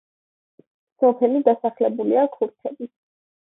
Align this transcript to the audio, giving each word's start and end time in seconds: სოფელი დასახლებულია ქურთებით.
სოფელი 1.03 1.41
დასახლებულია 1.49 2.25
ქურთებით. 2.39 2.93